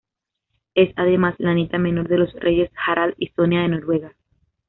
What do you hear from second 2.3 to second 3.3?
reyes Harald y